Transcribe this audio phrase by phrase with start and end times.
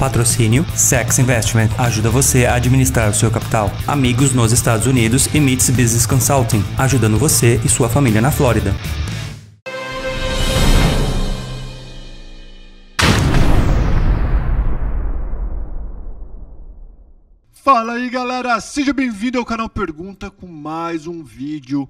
[0.00, 3.70] Patrocínio Sex Investment ajuda você a administrar o seu capital.
[3.86, 8.74] Amigos nos Estados Unidos e Meets Business Consulting, ajudando você e sua família na Flórida.
[17.52, 21.86] Fala aí galera, seja bem-vindo ao canal Pergunta com mais um vídeo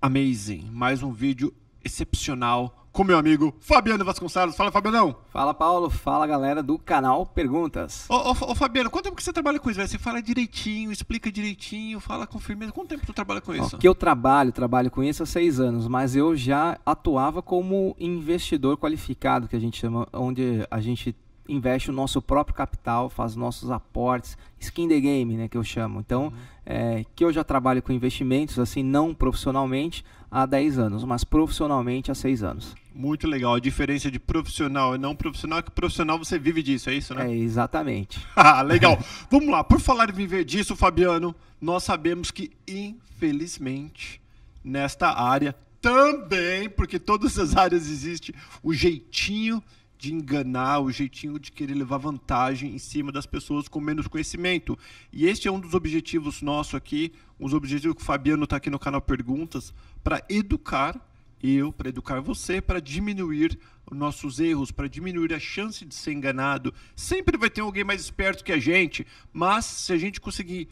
[0.00, 1.54] amazing, mais um vídeo
[1.84, 4.56] excepcional com meu amigo Fabiano Vasconcelos.
[4.56, 5.16] Fala, Fabianão.
[5.30, 5.90] Fala, Paulo.
[5.90, 8.06] Fala, galera do canal Perguntas.
[8.08, 9.84] Ô, ô, ô, Fabiano, quanto tempo que você trabalha com isso?
[9.84, 12.70] Você fala direitinho, explica direitinho, fala com firmeza.
[12.70, 13.74] Quanto tempo tu trabalha com isso?
[13.74, 17.96] Ó, que eu trabalho, trabalho com isso há seis anos, mas eu já atuava como
[17.98, 21.16] investidor qualificado, que a gente chama, onde a gente
[21.48, 26.00] investe o nosso próprio capital, faz nossos aportes, skin the game, né, que eu chamo.
[26.00, 26.32] Então, uhum.
[26.64, 32.10] é, que eu já trabalho com investimentos, assim, não profissionalmente há 10 anos, mas profissionalmente
[32.10, 32.74] há 6 anos.
[32.94, 33.54] Muito legal.
[33.54, 37.14] A diferença de profissional e não profissional é que profissional você vive disso, é isso,
[37.14, 37.30] né?
[37.30, 38.24] É, exatamente.
[38.34, 38.98] ah, legal.
[39.30, 39.62] Vamos lá.
[39.62, 44.20] Por falar em viver disso, Fabiano, nós sabemos que, infelizmente,
[44.62, 49.62] nesta área também, porque todas as áreas existe o jeitinho
[50.04, 54.78] de enganar, o jeitinho de querer levar vantagem em cima das pessoas com menos conhecimento.
[55.10, 58.68] E este é um dos objetivos nosso aqui, os objetivos que o Fabiano está aqui
[58.68, 61.00] no canal Perguntas, para educar
[61.42, 63.58] eu, para educar você, para diminuir
[63.90, 66.72] os nossos erros, para diminuir a chance de ser enganado.
[66.94, 70.68] Sempre vai ter alguém mais esperto que a gente, mas se a gente conseguir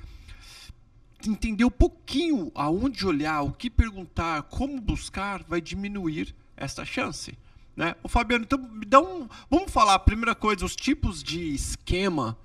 [1.27, 7.35] entender um pouquinho aonde olhar, o que perguntar, como buscar, vai diminuir essa chance.
[7.77, 7.95] Né?
[8.03, 9.29] O Fabiano, então me dá um.
[9.51, 12.37] Vamos falar primeira coisa, os tipos de esquema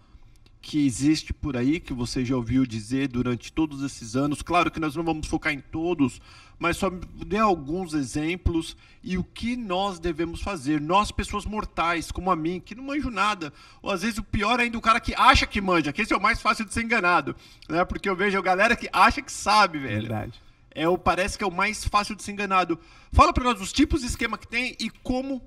[0.61, 4.42] que existe por aí, que você já ouviu dizer durante todos esses anos.
[4.42, 6.19] Claro que nós não vamos focar em todos,
[6.59, 6.89] mas só
[7.25, 10.81] dê alguns exemplos e o que nós devemos fazer.
[10.81, 14.59] Nós, pessoas mortais, como a mim, que não manjo nada, ou às vezes o pior
[14.59, 16.84] ainda, o cara que acha que manja, que esse é o mais fácil de ser
[16.84, 17.34] enganado,
[17.69, 17.86] né?
[17.86, 20.02] Porque eu vejo a galera que acha que sabe, velho.
[20.02, 20.47] Verdade
[20.78, 22.79] é o parece que é o mais fácil de ser enganado.
[23.12, 25.41] Fala para nós os tipos de esquema que tem e como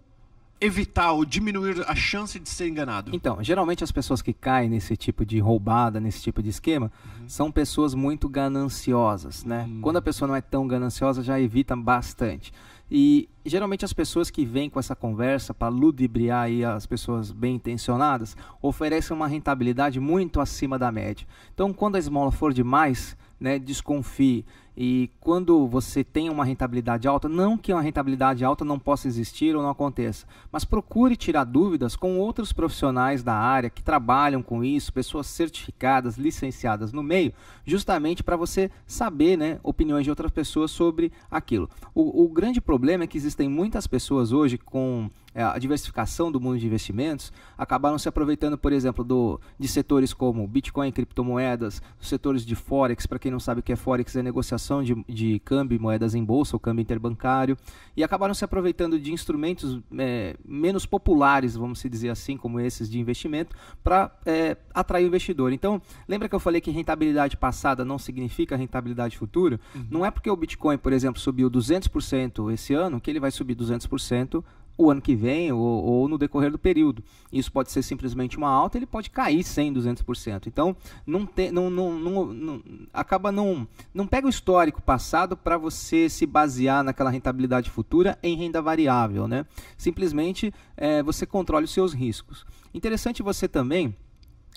[0.61, 3.13] evitar ou diminuir a chance de ser enganado.
[3.15, 7.29] Então, geralmente as pessoas que caem nesse tipo de roubada, nesse tipo de esquema, uhum.
[7.29, 9.67] são pessoas muito gananciosas, né?
[9.69, 9.81] Uhum.
[9.81, 12.53] Quando a pessoa não é tão gananciosa, já evita bastante.
[12.91, 17.55] E geralmente as pessoas que vêm com essa conversa para ludibriar aí as pessoas bem
[17.55, 21.25] intencionadas oferecem uma rentabilidade muito acima da média.
[21.55, 24.45] Então, quando a esmola for demais, né, desconfie.
[24.83, 29.55] E quando você tem uma rentabilidade alta, não que uma rentabilidade alta não possa existir
[29.55, 34.65] ou não aconteça, mas procure tirar dúvidas com outros profissionais da área que trabalham com
[34.65, 37.35] isso, pessoas certificadas, licenciadas no meio,
[37.67, 41.69] justamente para você saber né, opiniões de outras pessoas sobre aquilo.
[41.95, 46.59] O, o grande problema é que existem muitas pessoas hoje com a diversificação do mundo
[46.59, 52.55] de investimentos, acabaram se aproveitando, por exemplo, do, de setores como Bitcoin, criptomoedas, setores de
[52.55, 55.79] Forex, para quem não sabe o que é Forex, é negociação de, de câmbio e
[55.79, 57.57] moedas em bolsa, o câmbio interbancário,
[57.97, 62.99] e acabaram se aproveitando de instrumentos é, menos populares, vamos dizer assim, como esses de
[62.99, 63.55] investimento,
[63.85, 65.53] para é, atrair o investidor.
[65.53, 69.61] Então, lembra que eu falei que rentabilidade passada não significa rentabilidade futura?
[69.75, 69.87] Uhum.
[69.91, 73.55] Não é porque o Bitcoin, por exemplo, subiu 200% esse ano, que ele vai subir
[73.55, 74.43] 200%
[74.81, 77.05] o ano que vem ou, ou, no decorrer do período.
[77.33, 80.47] Isso pode ser simplesmente uma alta, ele pode cair 100, 200%.
[80.47, 80.75] Então,
[81.07, 86.25] não, te, não, não, não, acaba não, não pega o histórico passado para você se
[86.25, 89.45] basear naquela rentabilidade futura em renda variável, né?
[89.77, 92.47] Simplesmente é, você controle os seus riscos.
[92.73, 93.95] Interessante você também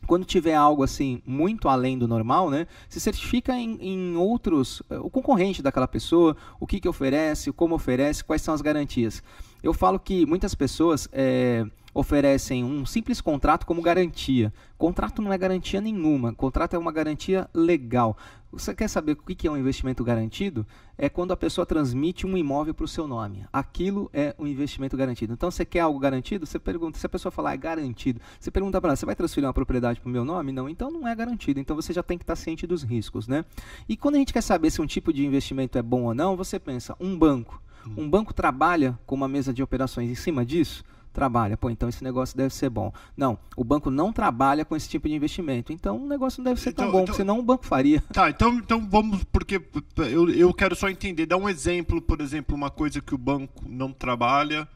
[0.05, 5.09] quando tiver algo assim muito além do normal, né, se certifica em, em outros, o
[5.09, 9.23] concorrente daquela pessoa, o que, que oferece, como oferece, quais são as garantias.
[9.63, 14.53] Eu falo que muitas pessoas é, oferecem um simples contrato como garantia.
[14.78, 16.34] Contrato não é garantia nenhuma.
[16.34, 18.18] Contrato é uma garantia legal.
[18.52, 20.68] Você quer saber o que é um investimento garantido?
[20.97, 23.46] É quando a pessoa transmite um imóvel para o seu nome.
[23.53, 25.34] Aquilo é um investimento garantido.
[25.34, 26.46] Então, você quer algo garantido?
[26.46, 27.00] Você pergunta.
[27.00, 29.99] Se a pessoa falar é garantido, você pergunta para ela: você vai transferir uma propriedade
[30.02, 30.52] para o meu nome?
[30.52, 30.67] Não.
[30.67, 31.59] Então, não é garantido.
[31.59, 33.46] Então, você já tem que estar ciente dos riscos, né?
[33.88, 36.35] E quando a gente quer saber se um tipo de investimento é bom ou não,
[36.35, 37.59] você pensa: um banco.
[37.97, 40.84] Um banco trabalha com uma mesa de operações em cima disso?
[41.12, 41.56] Trabalha.
[41.56, 42.91] Pô, então esse negócio deve ser bom.
[43.16, 45.72] Não, o banco não trabalha com esse tipo de investimento.
[45.72, 48.02] Então o negócio não deve ser tão então, bom, então, senão o banco faria.
[48.12, 49.62] Tá, então, então vamos, porque
[49.97, 51.28] eu, eu quero só entender.
[51.28, 54.68] Dá um exemplo, por exemplo, uma coisa que o banco não trabalha,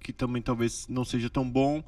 [0.00, 1.82] que também talvez não seja tão bom.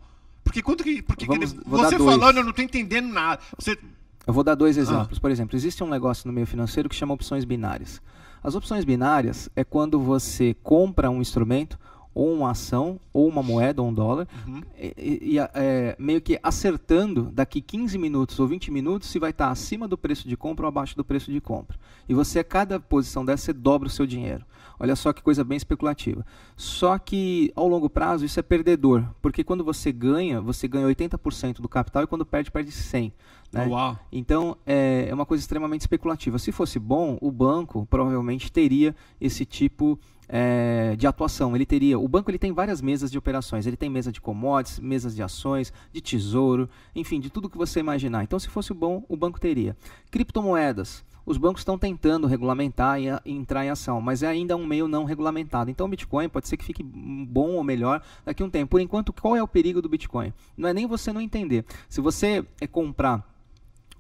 [0.45, 1.03] Porque quando que.
[1.03, 3.43] Porque vamos, que ele, você falando, eu não estou entendendo nada.
[3.59, 3.77] Você...
[4.25, 5.19] Eu vou dar dois exemplos.
[5.19, 5.21] Ah.
[5.21, 8.01] Por exemplo, existe um negócio no meio financeiro que chama opções binárias.
[8.43, 11.79] As opções binárias é quando você compra um instrumento
[12.15, 14.63] ou uma ação, ou uma moeda, ou um dólar, Uhum.
[14.79, 19.51] e, e, é, meio que acertando daqui 15 minutos ou 20 minutos se vai estar
[19.51, 21.77] acima do preço de compra ou abaixo do preço de compra.
[22.09, 24.47] E você, a cada posição dessa, você dobra o seu dinheiro.
[24.79, 26.25] Olha só que coisa bem especulativa.
[26.57, 31.61] Só que ao longo prazo isso é perdedor, porque quando você ganha, você ganha 80%
[31.61, 33.13] do capital e quando perde, perde 100%.
[33.53, 33.67] Né?
[33.67, 33.99] Uau.
[34.11, 36.39] Então é, é uma coisa extremamente especulativa.
[36.39, 41.55] Se fosse bom, o banco provavelmente teria esse tipo é, de atuação.
[41.55, 43.67] Ele teria, o banco ele tem várias mesas de operações.
[43.67, 47.81] Ele tem mesa de commodities, mesas de ações, de tesouro, enfim, de tudo que você
[47.81, 48.25] imaginar.
[48.25, 49.77] Então, se fosse bom, o banco teria.
[50.11, 51.05] Criptomoedas.
[51.27, 55.05] Os bancos estão tentando regulamentar e, entrar em ação, mas é ainda um meio não
[55.05, 55.71] regulamentado.
[55.71, 58.71] Então, o Bitcoin pode ser que fique bom ou melhor daqui a um tempo.
[58.71, 60.33] Por enquanto, qual é o perigo do Bitcoin?
[60.57, 61.65] Não é nem você não entender.
[61.89, 63.29] Se você é comprar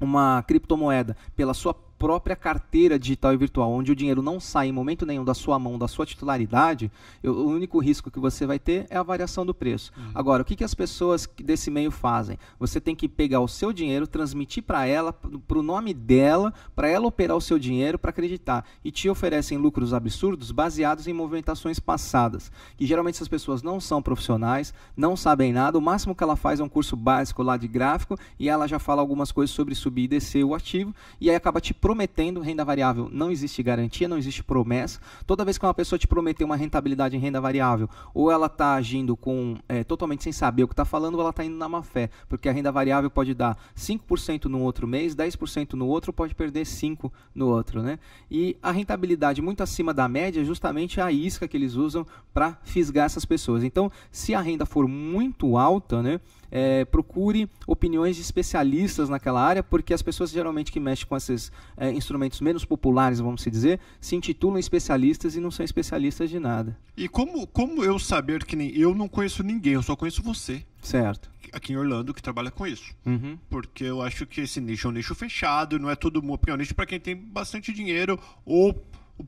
[0.00, 4.72] uma criptomoeda pela sua própria carteira digital e virtual, onde o dinheiro não sai em
[4.72, 6.90] momento nenhum da sua mão, da sua titularidade,
[7.22, 9.93] eu- o único risco que você vai ter é a variação do preço.
[10.14, 12.38] Agora, o que, que as pessoas desse meio fazem?
[12.58, 16.88] Você tem que pegar o seu dinheiro, transmitir para ela, para o nome dela, para
[16.88, 18.64] ela operar o seu dinheiro, para acreditar.
[18.84, 22.50] E te oferecem lucros absurdos baseados em movimentações passadas.
[22.76, 26.60] Que geralmente essas pessoas não são profissionais, não sabem nada, o máximo que ela faz
[26.60, 30.04] é um curso básico lá de gráfico e ela já fala algumas coisas sobre subir
[30.04, 33.08] e descer o ativo e aí acaba te prometendo renda variável.
[33.12, 34.98] Não existe garantia, não existe promessa.
[35.24, 38.74] Toda vez que uma pessoa te prometer uma rentabilidade em renda variável, ou ela está
[38.74, 41.68] agindo com é, totalmente sem saber o que está falando, ou ela está indo na
[41.68, 46.12] má fé, porque a renda variável pode dar 5% no outro mês, 10% no outro,
[46.12, 48.00] pode perder 5% no outro, né?
[48.28, 52.04] E a rentabilidade muito acima da média é justamente a isca que eles usam
[52.34, 53.62] para fisgar essas pessoas.
[53.62, 56.20] Então, se a renda for muito alta, né?
[56.50, 61.50] É, procure opiniões de especialistas naquela área, porque as pessoas geralmente que mexem com esses
[61.76, 66.38] é, instrumentos menos populares, vamos se dizer, se intitulam especialistas e não são especialistas de
[66.38, 66.76] nada.
[66.96, 70.64] E como, como eu saber que nem eu não conheço ninguém, eu só conheço você
[70.82, 71.31] Certo.
[71.52, 72.94] aqui em Orlando que trabalha com isso.
[73.04, 73.38] Uhum.
[73.50, 76.52] Porque eu acho que esse nicho é um nicho fechado, não é todo mundo, é
[76.52, 78.75] um nicho para quem tem bastante dinheiro ou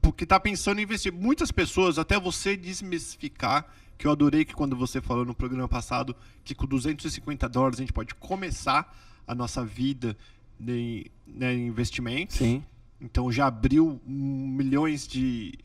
[0.00, 1.12] porque está pensando em investir.
[1.12, 3.66] Muitas pessoas, até você desmistificar,
[3.98, 6.14] que eu adorei que quando você falou no programa passado
[6.44, 8.96] que com 250 dólares a gente pode começar
[9.26, 10.16] a nossa vida
[10.60, 12.36] em, né, em investimentos.
[12.36, 12.64] Sim.
[13.00, 15.58] Então já abriu milhões de,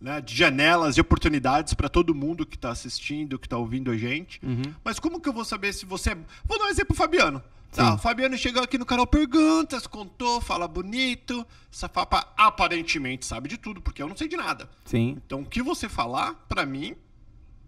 [0.00, 3.96] né, de janelas de oportunidades para todo mundo que está assistindo, que está ouvindo a
[3.96, 4.40] gente.
[4.42, 4.74] Uhum.
[4.82, 6.18] Mas como que eu vou saber se você é...
[6.44, 7.42] Vou dar um exemplo Fabiano.
[7.72, 11.46] Tá, o Fabiano chegou aqui no canal Perguntas, contou, fala bonito.
[11.70, 14.68] Safapa aparentemente sabe de tudo, porque eu não sei de nada.
[14.86, 16.96] Sim, Então o que você falar, pra mim,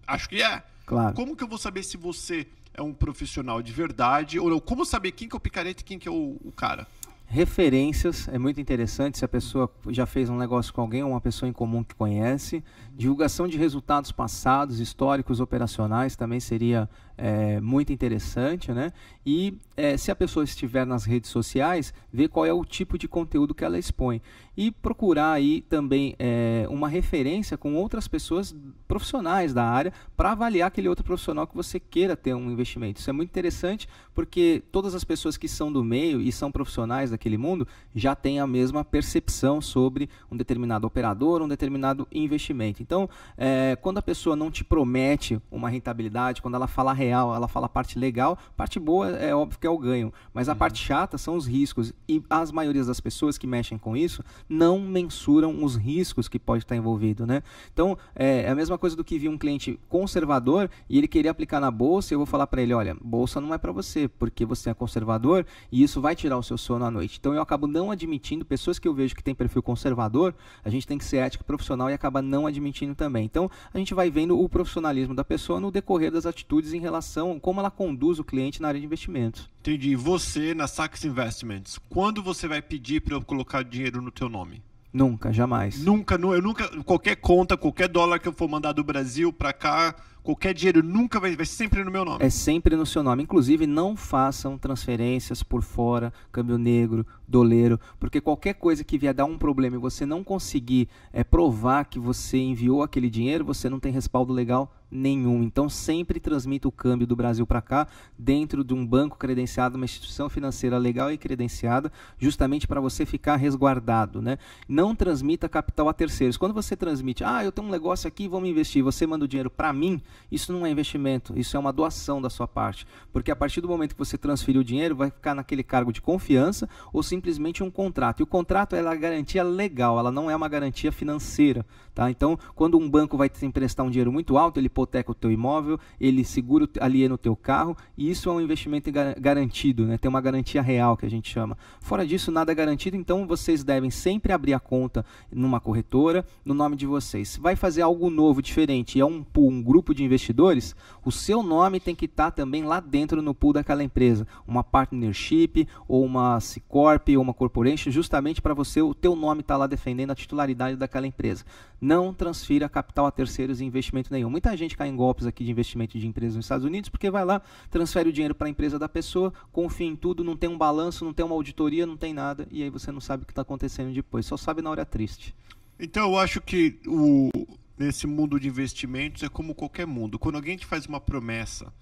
[0.09, 0.63] acho que é.
[0.85, 1.15] claro.
[1.15, 4.59] Como que eu vou saber se você é um profissional de verdade ou não?
[4.59, 6.87] Como saber quem que é o picareta e quem que é o, o cara?
[7.31, 11.21] Referências é muito interessante se a pessoa já fez um negócio com alguém ou uma
[11.21, 12.65] pessoa em comum que conhece.
[12.97, 18.93] Divulgação de resultados passados, históricos, operacionais também seria é, muito interessante, né?
[19.27, 23.07] E é, se a pessoa estiver nas redes sociais, ver qual é o tipo de
[23.07, 24.23] conteúdo que ela expõe
[24.57, 28.57] e procurar aí também é, uma referência com outras pessoas
[28.89, 33.01] profissionais da área para avaliar aquele outro profissional que você queira ter um investimento.
[33.01, 37.13] Isso é muito interessante porque todas as pessoas que são do meio e são profissionais
[37.13, 42.83] daquele mundo já têm a mesma percepção sobre um determinado operador, um determinado investimento.
[42.83, 47.49] Então, é, quando a pessoa não te promete uma rentabilidade, quando ela fala real, ela
[47.49, 50.83] fala a parte legal, parte boa é óbvio que é o ganho, mas a parte
[50.83, 55.65] chata são os riscos e as maiorias das pessoas que mexem com isso não mensuram
[55.65, 57.43] os riscos que pode estar envolvido, né?
[57.73, 61.29] Então é, é a mesma coisa do que vir um cliente conservador e ele querer
[61.29, 64.09] aplicar na bolsa, e eu vou falar para ele, olha, bolsa não é para você,
[64.09, 67.19] porque você é conservador e isso vai tirar o seu sono à noite.
[67.19, 70.87] Então eu acabo não admitindo pessoas que eu vejo que tem perfil conservador, a gente
[70.87, 73.25] tem que ser ético e profissional e acaba não admitindo também.
[73.25, 76.98] Então a gente vai vendo o profissionalismo da pessoa no decorrer das atitudes em relação
[76.99, 79.49] a como ela conduz o cliente na área de investimentos.
[79.61, 79.95] Entendi.
[79.97, 84.63] Você na Sachs Investments, quando você vai pedir para eu colocar dinheiro no teu nome?
[84.93, 85.83] Nunca, jamais.
[85.85, 89.53] Nunca, nu- eu nunca, qualquer conta, qualquer dólar que eu for mandar do Brasil para
[89.53, 92.25] cá, qualquer dinheiro nunca vai, vai sempre no meu nome.
[92.25, 93.23] É sempre no seu nome.
[93.23, 99.27] Inclusive, não façam transferências por fora, câmbio negro, doleiro, porque qualquer coisa que vier dar
[99.27, 103.79] um problema e você não conseguir é, provar que você enviou aquele dinheiro, você não
[103.79, 105.43] tem respaldo legal nenhum.
[105.43, 107.87] Então, sempre transmita o câmbio do Brasil para cá
[108.19, 113.37] dentro de um banco credenciado, uma instituição financeira legal e credenciada, justamente para você ficar
[113.37, 114.39] resguardado, né?
[114.69, 116.37] Não transmita capital a terceiros.
[116.37, 119.51] Quando você transmite, ah, eu tenho um negócio aqui, vamos investir, você manda o dinheiro
[119.51, 123.37] para mim, isso não é investimento, isso é uma doação da sua parte, porque a
[123.37, 127.03] partir do momento que você transferir o dinheiro, vai ficar naquele cargo de confiança ou
[127.03, 128.21] simplesmente um contrato.
[128.21, 131.65] E o contrato é a garantia legal, ela não é uma garantia financeira,
[131.95, 132.11] tá?
[132.11, 135.31] Então, quando um banco vai te emprestar um dinheiro muito alto, ele hipoteca o teu
[135.31, 139.99] imóvel, ele segura, aliena o teu carro, e isso é um investimento garantido, né?
[139.99, 141.59] tem uma garantia real que a gente chama.
[141.81, 146.55] Fora disso, nada é garantido, então vocês devem sempre abrir a conta numa corretora, no
[146.55, 147.37] nome de vocês.
[147.41, 151.81] Vai fazer algo novo, diferente, é um pool, um grupo de investidores, o seu nome
[151.81, 156.39] tem que estar tá também lá dentro no pool daquela empresa, uma partnership, ou uma
[156.39, 160.13] C Corp, ou uma corporation, justamente para você, o teu nome estar tá lá defendendo
[160.13, 161.45] a titularidade daquela empresa.
[161.81, 164.29] Não transfira capital a terceiros em investimento nenhum.
[164.29, 167.25] Muita gente cai em golpes aqui de investimento de empresas nos Estados Unidos porque vai
[167.25, 170.59] lá, transfere o dinheiro para a empresa da pessoa, confia em tudo, não tem um
[170.59, 173.33] balanço, não tem uma auditoria, não tem nada, e aí você não sabe o que
[173.33, 175.35] está acontecendo depois, só sabe na hora triste.
[175.79, 177.31] Então eu acho que o,
[177.79, 180.19] nesse mundo de investimentos é como qualquer mundo.
[180.19, 181.73] Quando alguém te faz uma promessa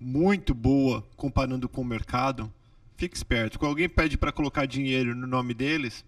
[0.00, 2.52] muito boa comparando com o mercado,
[2.96, 3.58] fique esperto.
[3.58, 6.04] Quando alguém pede para colocar dinheiro no nome deles,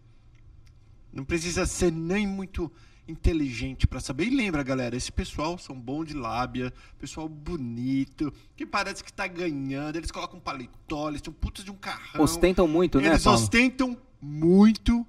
[1.12, 2.70] não precisa ser nem muito
[3.10, 4.26] inteligente para saber.
[4.26, 9.26] E lembra, galera, esse pessoal são bom de lábia, pessoal bonito, que parece que tá
[9.26, 9.96] ganhando.
[9.96, 12.22] Eles colocam paletó, eles um puta de um carrão.
[12.22, 15.06] Ostentam muito, eles né, Eles ostentam muito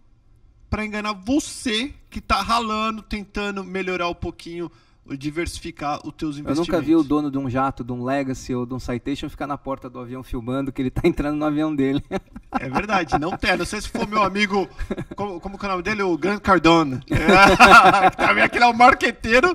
[0.70, 4.72] para enganar você que tá ralando, tentando melhorar um pouquinho
[5.10, 6.67] diversificar os teus investimentos.
[6.67, 9.29] Eu nunca vi o dono de um jato, de um Legacy ou de um Citation
[9.29, 12.03] ficar na porta do avião filmando que ele está entrando no avião dele.
[12.51, 13.58] É verdade, não tem.
[13.58, 14.70] Não sei se for meu amigo,
[15.15, 16.03] como, como é o nome dele?
[16.03, 17.01] O Grant Cardone.
[17.12, 19.50] É, também aquele é o marqueteiro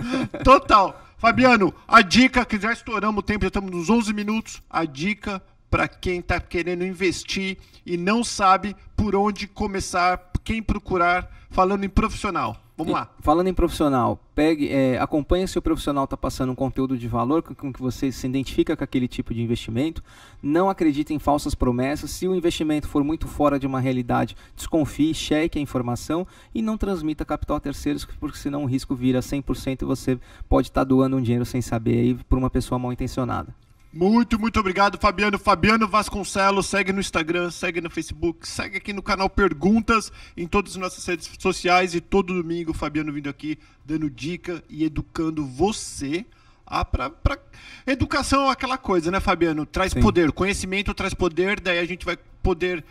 [0.44, 1.02] total.
[1.18, 5.42] Fabiano, a dica, que já estouramos o tempo, já estamos nos 11 minutos, a dica
[5.70, 11.88] para quem está querendo investir e não sabe por onde começar, quem procurar, falando em
[11.88, 12.56] profissional.
[12.76, 13.10] Vamos lá.
[13.20, 17.42] Falando em profissional, pegue, é, acompanhe se o profissional está passando um conteúdo de valor
[17.42, 20.04] com, com, que você se identifica com aquele tipo de investimento.
[20.42, 22.10] Não acredite em falsas promessas.
[22.10, 26.76] Se o investimento for muito fora de uma realidade, desconfie, cheque a informação e não
[26.76, 30.84] transmita capital a terceiros, porque senão o risco vira 100% e você pode estar tá
[30.84, 33.54] doando um dinheiro sem saber aí para uma pessoa mal intencionada.
[33.96, 35.38] Muito, muito obrigado, Fabiano.
[35.38, 40.72] Fabiano Vasconcelos, segue no Instagram, segue no Facebook, segue aqui no canal Perguntas, em todas
[40.72, 45.46] as nossas redes sociais e todo domingo o Fabiano vindo aqui dando dica e educando
[45.46, 46.26] você.
[46.66, 47.38] a pra, pra...
[47.86, 49.64] Educação é aquela coisa, né, Fabiano?
[49.64, 50.02] Traz Sim.
[50.02, 50.30] poder.
[50.30, 52.84] Conhecimento traz poder, daí a gente vai poder.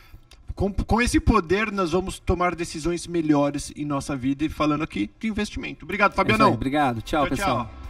[0.55, 5.12] Com, com esse poder, nós vamos tomar decisões melhores em nossa vida e falando aqui
[5.19, 5.85] de investimento.
[5.85, 6.45] Obrigado, Fabiano.
[6.45, 7.01] É obrigado.
[7.01, 7.65] Tchau, tchau pessoal.
[7.65, 7.85] Tchau.